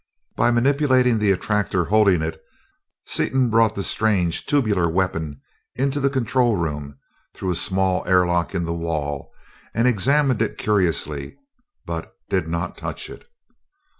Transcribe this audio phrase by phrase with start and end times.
[0.35, 2.41] By manipulating the attractor holding it,
[3.05, 5.39] Seaton brought the strange tubular weapon
[5.75, 6.97] into the control room
[7.35, 9.31] through a small air lock in the wall
[9.75, 11.37] and examined it curiously,
[11.85, 13.29] but did not touch it.